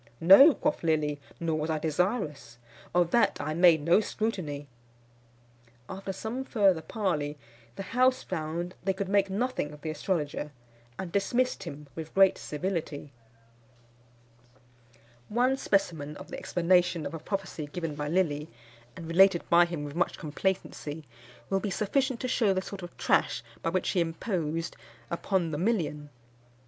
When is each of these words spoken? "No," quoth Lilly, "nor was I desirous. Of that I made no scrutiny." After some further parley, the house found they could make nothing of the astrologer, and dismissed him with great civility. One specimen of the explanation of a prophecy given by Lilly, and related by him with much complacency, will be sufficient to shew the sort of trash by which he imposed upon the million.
"No," 0.19 0.55
quoth 0.55 0.81
Lilly, 0.81 1.21
"nor 1.39 1.59
was 1.59 1.69
I 1.69 1.77
desirous. 1.77 2.57
Of 2.91 3.11
that 3.11 3.37
I 3.39 3.53
made 3.53 3.83
no 3.83 3.99
scrutiny." 3.99 4.65
After 5.87 6.11
some 6.11 6.43
further 6.43 6.81
parley, 6.81 7.37
the 7.75 7.83
house 7.83 8.23
found 8.23 8.73
they 8.83 8.93
could 8.93 9.07
make 9.09 9.29
nothing 9.29 9.71
of 9.71 9.81
the 9.81 9.91
astrologer, 9.91 10.53
and 10.97 11.11
dismissed 11.11 11.65
him 11.65 11.85
with 11.93 12.15
great 12.15 12.39
civility. 12.39 13.11
One 15.29 15.55
specimen 15.55 16.17
of 16.17 16.29
the 16.29 16.39
explanation 16.39 17.05
of 17.05 17.13
a 17.13 17.19
prophecy 17.19 17.67
given 17.71 17.93
by 17.93 18.07
Lilly, 18.07 18.49
and 18.95 19.05
related 19.07 19.47
by 19.51 19.65
him 19.65 19.83
with 19.83 19.93
much 19.93 20.17
complacency, 20.17 21.05
will 21.51 21.59
be 21.59 21.69
sufficient 21.69 22.19
to 22.21 22.27
shew 22.27 22.55
the 22.55 22.63
sort 22.63 22.81
of 22.81 22.97
trash 22.97 23.43
by 23.61 23.69
which 23.69 23.89
he 23.89 23.99
imposed 24.01 24.75
upon 25.11 25.51
the 25.51 25.59
million. 25.59 26.09